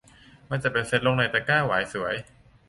[0.49, 2.15] มาจัดเป็นเซตลงในตะกร้าหวายสวย